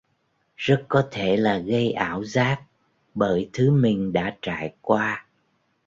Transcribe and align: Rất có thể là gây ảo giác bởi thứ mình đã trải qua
Rất 0.55 0.85
có 0.87 1.07
thể 1.11 1.37
là 1.37 1.57
gây 1.57 1.91
ảo 1.91 2.23
giác 2.23 2.61
bởi 3.13 3.49
thứ 3.53 3.71
mình 3.71 4.13
đã 4.13 4.37
trải 4.41 4.73
qua 4.81 5.25